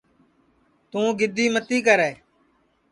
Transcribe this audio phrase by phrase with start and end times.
[0.91, 2.11] توں گیدی متی کرے